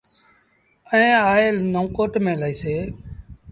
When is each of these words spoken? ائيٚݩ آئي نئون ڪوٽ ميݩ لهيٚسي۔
ائيٚݩ 0.91 1.23
آئي 1.31 1.47
نئون 1.73 1.85
ڪوٽ 1.95 2.13
ميݩ 2.23 2.39
لهيٚسي۔ 2.41 2.75